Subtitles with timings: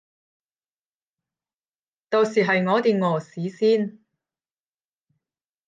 [2.09, 3.99] 到時係我哋餓死先